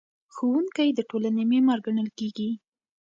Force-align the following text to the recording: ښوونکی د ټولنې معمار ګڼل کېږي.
ښوونکی 0.35 0.89
د 0.93 0.99
ټولنې 1.09 1.43
معمار 1.51 1.79
ګڼل 1.85 2.09
کېږي. 2.19 2.49